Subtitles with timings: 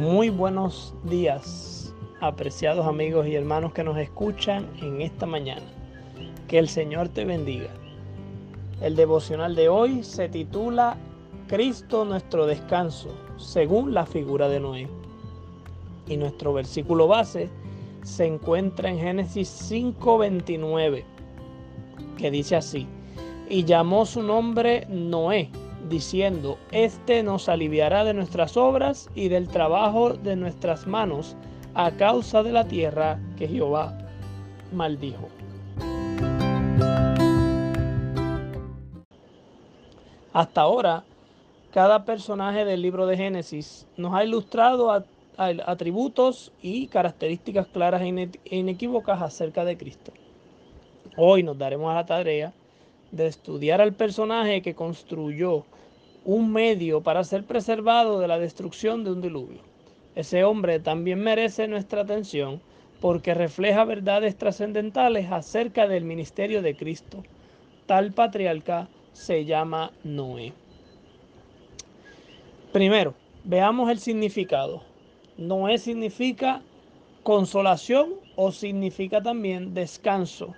[0.00, 5.66] Muy buenos días, apreciados amigos y hermanos que nos escuchan en esta mañana.
[6.48, 7.68] Que el Señor te bendiga.
[8.80, 10.96] El devocional de hoy se titula
[11.48, 14.88] Cristo nuestro descanso, según la figura de Noé.
[16.08, 17.50] Y nuestro versículo base
[18.02, 21.04] se encuentra en Génesis 5:29,
[22.16, 22.86] que dice así,
[23.50, 25.50] y llamó su nombre Noé
[25.88, 31.36] diciendo, Este nos aliviará de nuestras obras y del trabajo de nuestras manos
[31.74, 33.96] a causa de la tierra que Jehová
[34.72, 35.28] maldijo.
[40.32, 41.04] Hasta ahora,
[41.72, 44.92] cada personaje del libro de Génesis nos ha ilustrado
[45.36, 50.12] atributos y características claras e inequívocas acerca de Cristo.
[51.16, 52.52] Hoy nos daremos a la tarea
[53.12, 55.64] de estudiar al personaje que construyó
[56.24, 59.60] un medio para ser preservado de la destrucción de un diluvio.
[60.14, 62.60] Ese hombre también merece nuestra atención
[63.00, 67.22] porque refleja verdades trascendentales acerca del ministerio de Cristo.
[67.86, 70.52] Tal patriarca se llama Noé.
[72.72, 74.82] Primero, veamos el significado.
[75.38, 76.62] Noé significa
[77.22, 80.54] consolación o significa también descanso.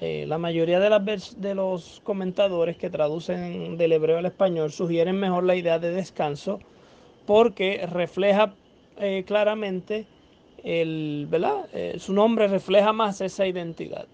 [0.00, 5.56] Eh, la mayoría de, los comentadores que traducen del hebreo al español sugieren mejor la
[5.56, 6.60] idea de descanso
[7.26, 8.54] porque refleja
[9.00, 10.06] eh, claramente
[10.62, 11.28] el.
[11.72, 14.06] Eh, su nombre refleja más esa identidad.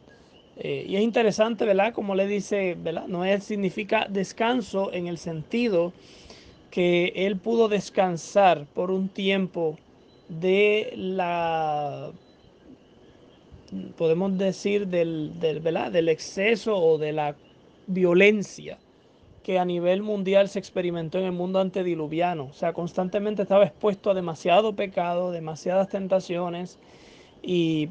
[0.57, 1.93] y es interesante, ¿verdad?
[1.93, 3.07] Como le dice, ¿verdad?
[3.07, 5.93] No es, significa descanso en el sentido
[6.71, 9.77] que él pudo descansar por un tiempo
[10.29, 12.11] de la
[13.97, 17.37] podemos decir, del, del, del exceso o de la
[17.87, 18.79] violencia
[19.43, 22.47] que a nivel mundial se experimentó en el mundo antediluviano.
[22.47, 26.79] O sea, constantemente estaba expuesto a demasiado pecado, demasiadas tentaciones
[27.43, 27.91] y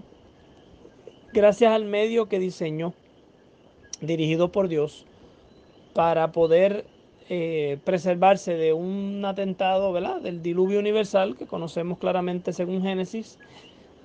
[1.32, 2.94] gracias al medio que diseñó,
[4.02, 5.06] dirigido por Dios,
[5.94, 6.86] para poder
[7.30, 10.22] eh, preservarse de un atentado, ¿verdad?
[10.22, 13.38] Del diluvio universal que conocemos claramente según Génesis,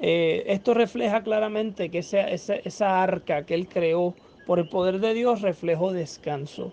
[0.00, 4.14] eh, esto refleja claramente que esa, esa, arca que él creó
[4.47, 6.72] por el poder de Dios reflejó descanso.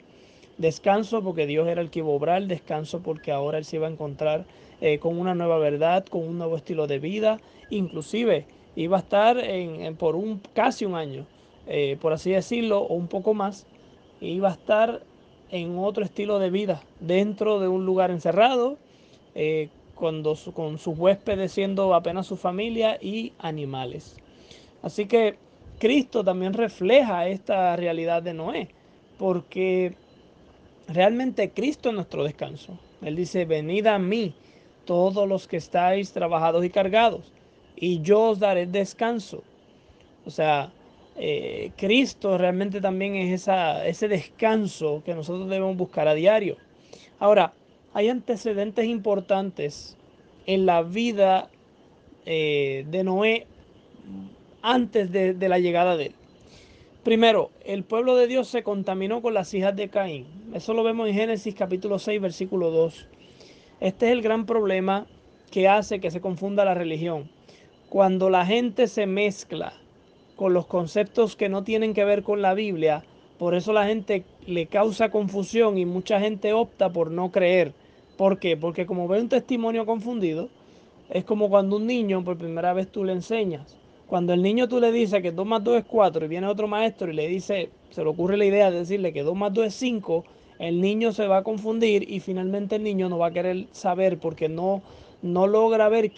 [0.57, 3.87] Descanso porque Dios era el que iba a obrar, descanso porque ahora él se iba
[3.87, 4.45] a encontrar
[4.79, 9.37] eh, con una nueva verdad, con un nuevo estilo de vida, inclusive iba a estar
[9.39, 11.25] en, por un casi un año,
[11.67, 13.65] eh, por así decirlo, o un poco más,
[14.21, 15.01] iba a estar
[15.49, 18.77] en otro estilo de vida, dentro de un lugar encerrado,
[19.95, 24.17] cuando con sus huéspedes siendo apenas su familia y animales.
[24.83, 25.37] Así que
[25.79, 28.69] Cristo también refleja esta realidad de Noé,
[29.17, 29.95] porque
[30.87, 32.77] realmente Cristo es nuestro descanso.
[33.01, 34.33] Él dice, venid a mí
[34.85, 37.33] todos los que estáis trabajados y cargados,
[37.75, 39.43] y yo os daré descanso.
[40.25, 40.71] O sea,
[41.17, 43.47] eh, Cristo realmente también es
[43.85, 46.57] ese descanso que nosotros debemos buscar a diario.
[47.19, 47.53] Ahora,
[47.95, 49.95] hay antecedentes importantes
[50.45, 51.49] en la vida
[52.25, 53.47] eh, de Noé
[54.61, 56.15] antes de, de la llegada de él.
[57.05, 60.25] Primero, el pueblo de Dios se contaminó con las hijas de Caín.
[60.53, 63.07] Eso lo vemos en Génesis capítulo 6, versículo 2.
[63.79, 65.07] Este es el gran problema
[65.49, 67.29] que hace que se confunda la religión.
[67.87, 69.71] Cuando la gente se mezcla
[70.35, 73.05] con los conceptos que no tienen que ver con la Biblia,
[73.39, 77.73] por eso la gente le causa confusión y mucha gente opta por no creer
[78.17, 78.55] ¿Por qué?
[78.55, 80.49] Porque como ve un testimonio confundido,
[81.09, 83.77] es como cuando un niño por primera vez tú le enseñas.
[84.07, 86.67] Cuando el niño tú le dices que 2 más 2 es 4 y viene otro
[86.67, 89.65] maestro y le dice, se le ocurre la idea de decirle que 2 más 2
[89.65, 90.23] es 5,
[90.59, 94.19] el niño se va a confundir y finalmente el niño no va a querer saber
[94.19, 94.81] porque no,
[95.21, 96.11] no logra ver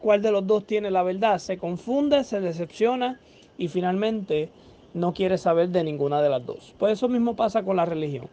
[0.00, 1.38] cuál de los dos tiene la verdad.
[1.38, 3.20] Se confunde, se decepciona
[3.58, 4.48] y finalmente
[4.92, 6.74] no quiere saber de ninguna de las dos.
[6.78, 8.28] Pues eso mismo pasa con la religión.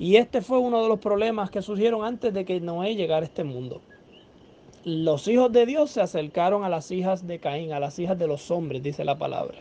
[0.00, 3.28] Y este fue uno de los problemas que surgieron antes de que Noé llegara a
[3.28, 3.82] este mundo.
[4.82, 8.26] Los hijos de Dios se acercaron a las hijas de Caín, a las hijas de
[8.26, 9.58] los hombres, dice la palabra.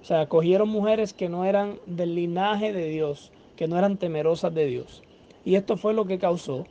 [0.00, 4.54] O sea, cogieron mujeres que no eran del linaje de Dios, que no eran temerosas
[4.54, 5.02] de Dios.
[5.44, 6.64] Y esto fue lo que causó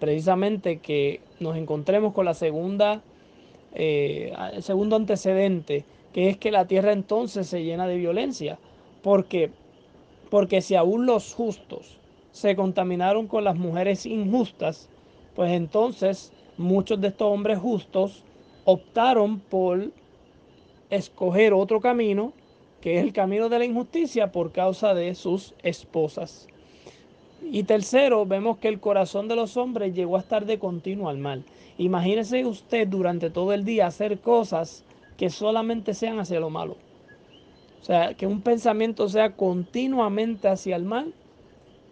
[0.00, 3.02] precisamente que nos encontremos con la segunda,
[3.74, 5.84] eh, el segundo antecedente,
[6.14, 8.58] que es que la tierra entonces se llena de violencia.
[9.02, 9.50] porque
[10.30, 11.98] Porque si aún los justos
[12.34, 14.88] se contaminaron con las mujeres injustas,
[15.36, 18.24] pues entonces muchos de estos hombres justos
[18.64, 19.92] optaron por
[20.90, 22.32] escoger otro camino,
[22.80, 26.48] que es el camino de la injusticia por causa de sus esposas.
[27.40, 31.18] Y tercero, vemos que el corazón de los hombres llegó a estar de continuo al
[31.18, 31.44] mal.
[31.78, 34.84] Imagínese usted durante todo el día hacer cosas
[35.16, 36.78] que solamente sean hacia lo malo.
[37.80, 41.14] O sea, que un pensamiento sea continuamente hacia el mal,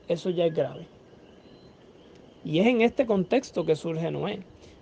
[0.08, 0.86] eso ya es grave.
[2.44, 4.40] Y es en este contexto que surge Noé.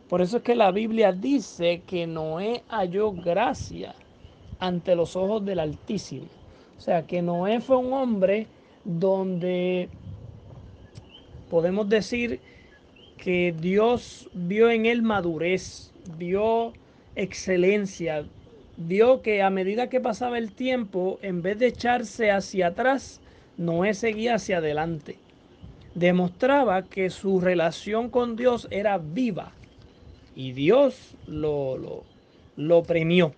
[0.08, 3.94] Por eso es que la Biblia dice que Noé halló gracia
[4.58, 6.26] ante los ojos del Altísimo.
[6.76, 8.46] O sea, que Noé fue un hombre
[8.84, 9.88] donde
[11.48, 12.40] podemos decir
[13.16, 16.72] que Dios vio en él madurez, vio
[17.14, 18.26] excelencia,
[18.76, 23.20] vio que a medida que pasaba el tiempo, en vez de echarse hacia atrás,
[23.60, 25.18] Noé seguía hacia adelante.
[25.94, 29.52] Demostraba que su relación con Dios era viva
[30.34, 32.04] y Dios lo, lo,
[32.56, 33.34] lo premió.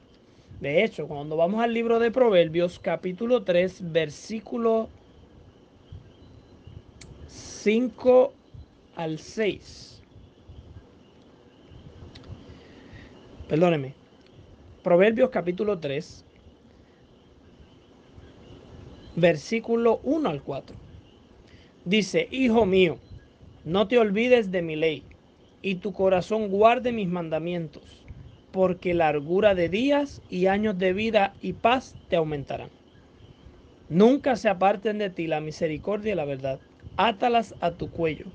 [0.61, 4.89] De hecho, cuando vamos al libro de Proverbios, capítulo 3, versículo
[7.27, 8.33] 5
[8.95, 10.03] al 6.
[13.49, 13.95] Perdóneme.
[14.85, 16.25] Proverbios capítulo 3,
[19.15, 20.77] versículo 1 al 4.
[21.85, 22.99] Dice, Hijo mío,
[23.65, 25.05] no te olvides de mi ley,
[25.63, 28.07] y tu corazón guarde mis mandamientos,
[28.51, 32.71] porque largura de días y años de vida y paz te aumentarán.
[33.89, 36.61] Nunca se aparten de ti la misericordia y la verdad.
[36.97, 38.33] Átalas a tu cuello.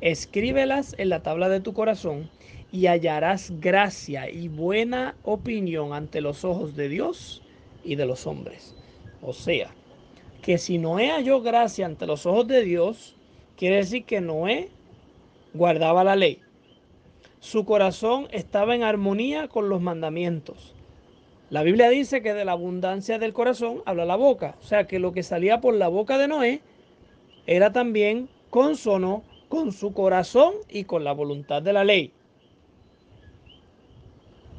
[0.00, 2.30] Escríbelas en la tabla de tu corazón
[2.70, 7.44] y hallarás gracia y buena opinión ante los ojos de Dios
[7.82, 8.76] y de los hombres.
[9.20, 9.75] O sea,
[10.46, 13.16] que si Noé halló gracia ante los ojos de Dios,
[13.56, 14.68] quiere decir que Noé
[15.54, 16.40] guardaba la ley.
[17.40, 20.72] Su corazón estaba en armonía con los mandamientos.
[21.50, 24.54] La Biblia dice que de la abundancia del corazón habla la boca.
[24.60, 26.60] O sea que lo que salía por la boca de Noé
[27.48, 32.12] era también consono con su corazón y con la voluntad de la ley.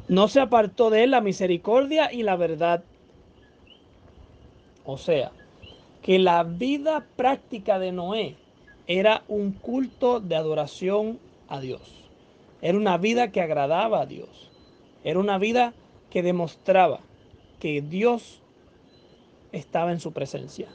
[0.10, 2.84] No se apartó de él la misericordia y la verdad.
[4.84, 5.32] O sea,
[6.08, 8.38] que la vida práctica de Noé
[8.88, 11.20] era un culto de adoración
[11.50, 11.82] a Dios.
[12.62, 14.50] Era una vida que agradaba a Dios.
[15.04, 15.74] Era una vida
[16.10, 17.02] que demostraba
[17.60, 18.42] que Dios
[19.52, 20.70] estaba en su presencia.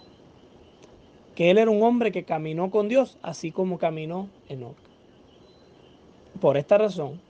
[1.34, 4.76] Que él era un hombre que caminó con Dios, así como caminó Enoch.
[6.42, 7.22] Por esta razón,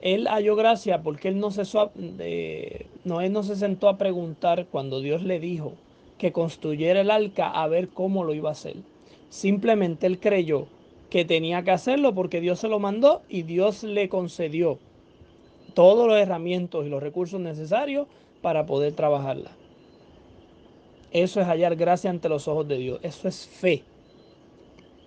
[0.00, 1.62] él halló gracia porque él no, se,
[3.04, 5.74] no, él no se sentó a preguntar cuando Dios le dijo
[6.18, 8.76] que construyera el arca a ver cómo lo iba a hacer.
[9.30, 10.66] Simplemente él creyó
[11.10, 14.78] que tenía que hacerlo porque Dios se lo mandó y Dios le concedió
[15.74, 18.08] todos los herramientas y los recursos necesarios
[18.42, 19.52] para poder trabajarla.
[21.12, 23.00] Eso es hallar gracia ante los ojos de Dios.
[23.02, 23.82] Eso es fe.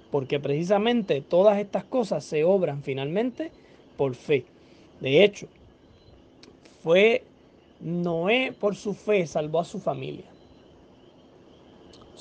[0.09, 3.51] Porque precisamente todas estas cosas se obran finalmente
[3.97, 4.45] por fe.
[4.99, 5.47] De hecho,
[6.83, 7.23] fue
[7.79, 10.30] Noé por su fe salvó a su familia.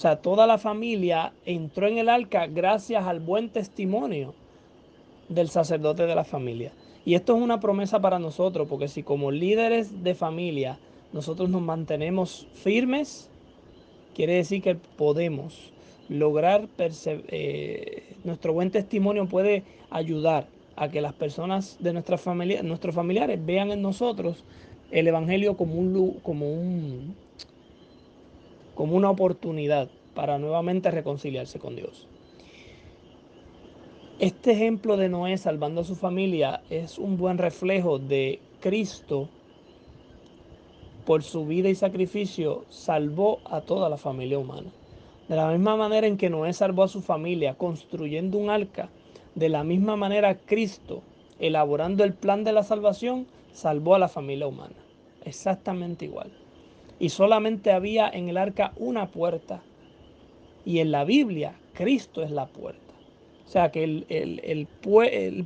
[0.01, 4.33] O sea, toda la familia entró en el arca gracias al buen testimonio
[5.29, 6.73] del sacerdote de la familia.
[7.05, 10.79] Y esto es una promesa para nosotros, porque si como líderes de familia
[11.13, 13.29] nosotros nos mantenemos firmes,
[14.15, 15.71] quiere decir que podemos
[16.09, 22.95] lograr, eh, nuestro buen testimonio puede ayudar a que las personas de nuestra familia, nuestros
[22.95, 24.45] familiares vean en nosotros
[24.93, 27.15] el Evangelio como, un, como, un,
[28.81, 32.09] como una oportunidad para nuevamente reconciliarse con Dios.
[34.19, 39.29] Este ejemplo de Noé salvando a su familia es un buen reflejo de Cristo
[41.05, 44.71] por su vida y sacrificio salvó a toda la familia humana.
[45.29, 48.89] De la misma manera en que Noé salvó a su familia construyendo un arca,
[49.35, 51.03] de la misma manera, Cristo,
[51.39, 54.77] elaborando el plan de la salvación, salvó a la familia humana.
[55.27, 56.40] Exactamente igual.
[57.01, 59.63] Y solamente había en el arca una puerta.
[60.65, 62.95] Y en la Biblia, Cristo es la puerta.
[63.47, 64.67] O sea que el, el,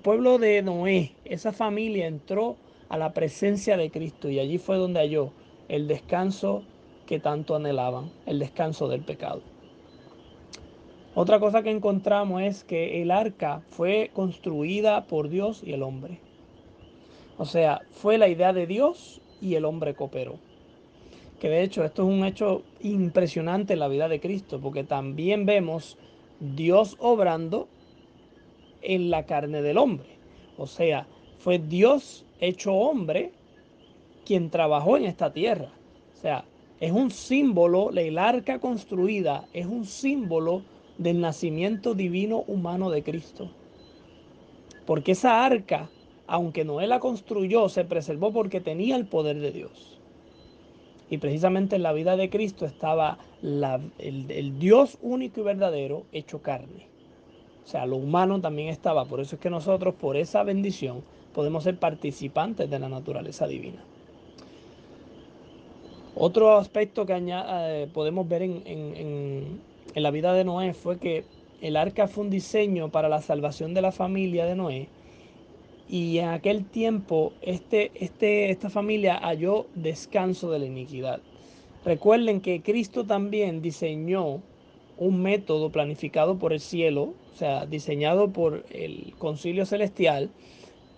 [0.00, 2.56] pueblo de Noé, esa familia entró
[2.90, 5.30] a la presencia de Cristo y allí fue donde halló
[5.68, 6.64] el descanso
[7.06, 9.40] que tanto anhelaban, el descanso del pecado.
[11.14, 16.18] Otra cosa que encontramos es que el arca fue construida por Dios y el hombre.
[17.38, 20.38] O sea, fue la idea de Dios y el hombre cooperó.
[21.44, 25.44] Que de hecho esto es un hecho impresionante en la vida de Cristo, porque también
[25.44, 25.98] vemos
[26.40, 27.68] Dios obrando
[28.80, 30.06] en la carne del hombre.
[30.56, 33.32] O sea, fue Dios hecho hombre
[34.24, 35.68] quien trabajó en esta tierra.
[36.14, 36.46] O sea,
[36.80, 40.62] es un símbolo, el arca construida es un símbolo
[40.96, 43.50] del nacimiento divino humano de Cristo.
[44.86, 45.90] Porque esa arca,
[46.26, 49.93] aunque Noé la construyó, se preservó porque tenía el poder de Dios.
[51.10, 56.40] Y precisamente en la vida de Cristo estaba el, el Dios único y verdadero hecho
[56.40, 56.88] carne.
[57.64, 59.04] O sea, lo humano también estaba.
[59.04, 61.02] Por eso es que nosotros, por esa bendición,
[61.34, 63.82] podemos ser participantes de la naturaleza divina.
[66.16, 69.60] Otro aspecto que eh, podemos ver en,
[69.94, 71.24] la vida de Noé fue que
[71.60, 74.88] el arca fue un diseño para la salvación de la familia de Noé.
[75.88, 81.20] Y en aquel tiempo este, este, esta familia halló descanso de la iniquidad.
[81.84, 84.40] Recuerden que Cristo también diseñó
[84.96, 90.30] un método planificado por el cielo, o sea, diseñado por el concilio celestial,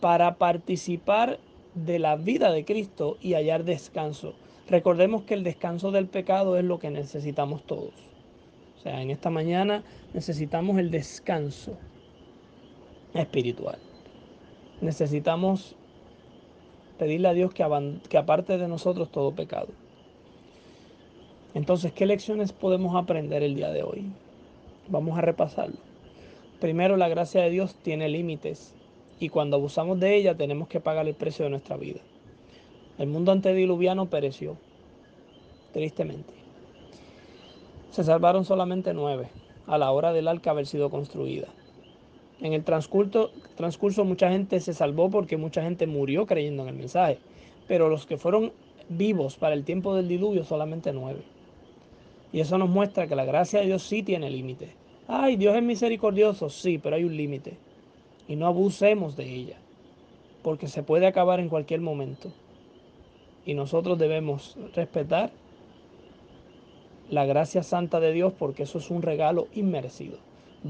[0.01, 1.41] para participar
[1.75, 4.35] de la vida de Cristo y hallar descanso.
[4.69, 7.95] Recordemos que el descanso del pecado es lo que necesitamos todos.
[8.79, 11.77] O sea, en esta mañana necesitamos el descanso
[13.15, 13.79] espiritual.
[14.81, 15.75] Necesitamos
[16.99, 19.69] pedirle a Dios que, aparte de nosotros todo pecado.
[21.55, 24.05] Entonces, ¿qué lecciones podemos aprender el día de hoy?
[24.89, 25.79] Vamos a repasarlo.
[26.61, 28.75] Primero, la gracia de Dios tiene límites
[29.19, 32.01] y cuando abusamos de ella tenemos que pagar el precio de nuestra vida.
[32.99, 34.57] El mundo antediluviano pereció,
[35.73, 36.33] tristemente.
[37.91, 39.29] Se salvaron solamente nueve
[39.67, 41.49] a la hora del arca haber sido construida.
[42.41, 46.75] En el transcurso, transcurso mucha gente se salvó porque mucha gente murió creyendo en el
[46.75, 47.19] mensaje,
[47.67, 48.53] pero los que fueron
[48.89, 51.23] vivos para el tiempo del diluvio solamente nueve.
[52.33, 54.75] Y eso nos muestra que la gracia de Dios sí tiene límite.
[55.09, 57.57] Ay, Dios es misericordioso, sí, pero hay un límite.
[58.29, 59.57] Y no abusemos de ella,
[60.43, 62.33] porque se puede acabar en cualquier momento
[63.47, 65.31] y nosotros debemos respetar
[67.09, 70.19] la gracia santa de Dios porque eso es un regalo inmerecido.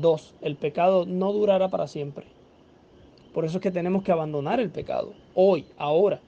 [0.01, 2.27] Dos, el pecado no durará para siempre.
[3.33, 6.21] Por eso es que tenemos que abandonar el pecado, hoy, ahora,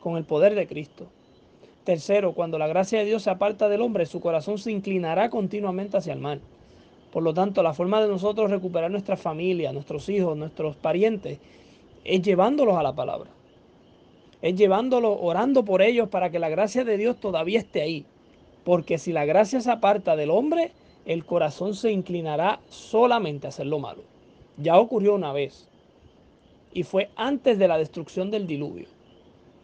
[0.00, 1.06] con el poder de Cristo.
[1.84, 5.96] Tercero, cuando la gracia de Dios se aparta del hombre, su corazón se inclinará continuamente
[5.96, 6.40] hacia el mal.
[7.10, 11.38] Por lo tanto, la forma de nosotros recuperar nuestra familia, nuestros hijos, nuestros parientes,
[12.04, 13.30] es llevándolos a la palabra
[14.42, 18.04] es llevándolo, orando por ellos para que la gracia de Dios todavía esté ahí.
[18.64, 20.72] Porque si la gracia se aparta del hombre,
[21.04, 24.02] el corazón se inclinará solamente a hacer lo malo.
[24.56, 25.68] Ya ocurrió una vez.
[26.72, 28.86] Y fue antes de la destrucción del diluvio.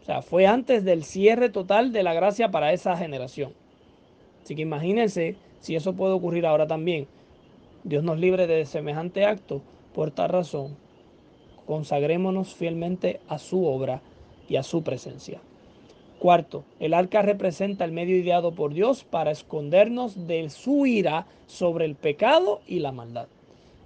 [0.01, 3.53] O sea, fue antes del cierre total de la gracia para esa generación.
[4.43, 7.07] Así que imagínense si eso puede ocurrir ahora también.
[7.83, 9.61] Dios nos libre de semejante acto.
[9.93, 10.75] Por tal razón,
[11.65, 14.01] consagrémonos fielmente a su obra
[14.47, 15.41] y a su presencia.
[16.19, 21.85] Cuarto, el arca representa el medio ideado por Dios para escondernos de su ira sobre
[21.85, 23.29] el pecado y la maldad.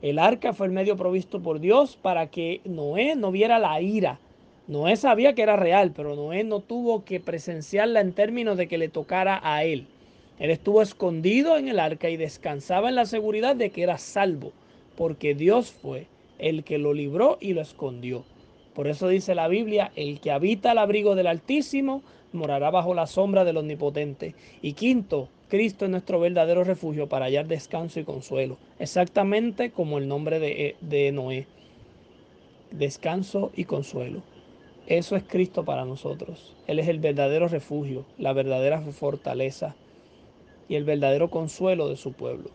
[0.01, 4.19] El arca fue el medio provisto por Dios para que Noé no viera la ira.
[4.67, 8.79] Noé sabía que era real, pero Noé no tuvo que presenciarla en términos de que
[8.79, 9.85] le tocara a él.
[10.39, 14.53] Él estuvo escondido en el arca y descansaba en la seguridad de que era salvo,
[14.97, 16.07] porque Dios fue
[16.39, 18.23] el que lo libró y lo escondió.
[18.73, 22.01] Por eso dice la Biblia, el que habita al abrigo del Altísimo
[22.33, 24.35] morará bajo la sombra del Omnipotente.
[24.61, 30.07] Y quinto, Cristo es nuestro verdadero refugio para hallar descanso y consuelo, exactamente como el
[30.07, 31.47] nombre de, de Noé.
[32.71, 34.21] Descanso y consuelo.
[34.87, 36.55] Eso es Cristo para nosotros.
[36.67, 39.75] Él es el verdadero refugio, la verdadera fortaleza
[40.67, 42.49] y el verdadero consuelo de su pueblo.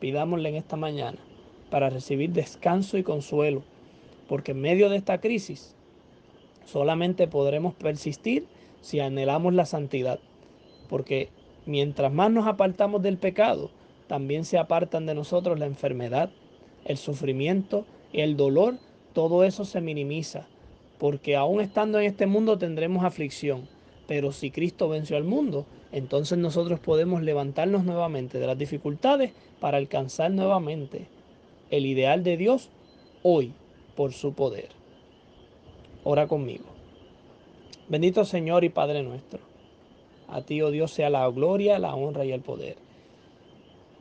[0.00, 1.18] Pidámosle en esta mañana
[1.70, 3.62] para recibir descanso y consuelo
[4.28, 5.74] porque en medio de esta crisis
[6.64, 8.46] solamente podremos persistir
[8.80, 10.18] si anhelamos la santidad,
[10.88, 11.28] porque
[11.66, 13.70] mientras más nos apartamos del pecado,
[14.06, 16.30] también se apartan de nosotros la enfermedad,
[16.84, 18.76] el sufrimiento, el dolor,
[19.12, 20.46] todo eso se minimiza,
[20.98, 23.68] porque aún estando en este mundo tendremos aflicción,
[24.06, 29.78] pero si Cristo venció al mundo, entonces nosotros podemos levantarnos nuevamente de las dificultades para
[29.78, 31.08] alcanzar nuevamente
[31.70, 32.70] el ideal de Dios
[33.22, 33.52] hoy
[33.96, 34.68] por su poder.
[36.04, 36.75] Ora conmigo.
[37.88, 39.40] Bendito Señor y Padre nuestro.
[40.28, 42.76] A ti, oh Dios, sea la gloria, la honra y el poder.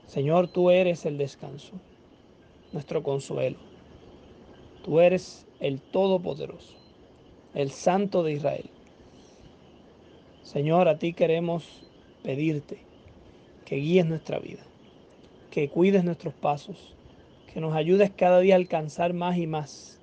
[0.08, 1.74] Señor, tú eres el descanso,
[2.72, 3.58] nuestro consuelo.
[4.84, 6.76] Tú eres el Todopoderoso,
[7.54, 8.70] el Santo de Israel.
[10.42, 11.88] Señor, a ti queremos
[12.24, 12.80] pedirte
[13.66, 14.64] que guíes nuestra vida,
[15.52, 16.96] que cuides nuestros pasos,
[17.54, 20.00] que nos ayudes cada día a alcanzar más y más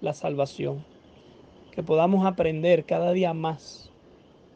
[0.00, 0.84] la salvación,
[1.74, 3.90] que podamos aprender cada día más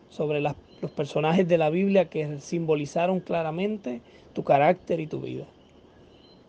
[0.08, 0.54] sobre los
[0.94, 4.02] personajes de la Biblia que simbolizaron claramente
[4.34, 5.44] tu carácter y tu vida.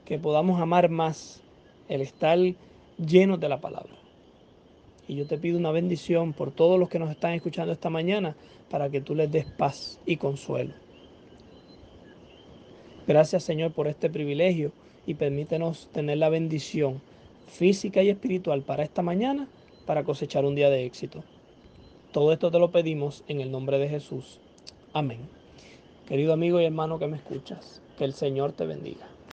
[0.06, 1.40] que podamos amar más
[1.88, 2.40] el estar
[2.98, 3.94] llenos de la palabra.
[5.08, 8.36] Y yo te pido una bendición por todos los que nos están escuchando esta mañana
[8.72, 10.74] para que tú les des paz y consuelo.
[13.06, 14.72] Gracias Señor por este privilegio
[15.06, 17.02] y permítenos tener la bendición
[17.46, 19.48] física y espiritual para esta mañana
[19.90, 21.24] para cosechar un día de éxito.
[22.12, 24.40] Todo esto te lo pedimos en el nombre de Jesús.
[24.94, 25.28] Amén.
[26.08, 29.09] Querido amigo y hermano que me escuchas, que el Señor te bendiga.